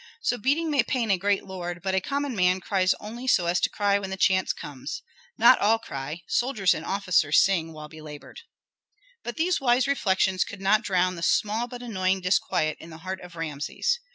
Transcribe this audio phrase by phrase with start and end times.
[0.23, 3.59] So beating may pain a great lord, but a common man cries only so as
[3.59, 5.03] to cry when the chance comes.
[5.37, 8.41] Not all cry; soldiers and officers sing while belabored."
[9.21, 13.21] But these wise reflections could not drown the small but annoying disquiet in the heart
[13.21, 13.99] of Rameses.